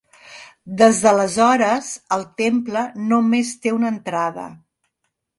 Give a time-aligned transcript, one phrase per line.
[0.77, 4.47] Des d’aleshores el temple només té una entrada.